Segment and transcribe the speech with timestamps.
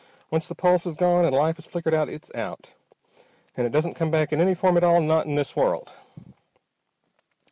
[0.31, 2.73] Once the pulse has gone, and life has flickered out, it's out.
[3.55, 5.93] And it doesn't come back in any form at all, not in this world!"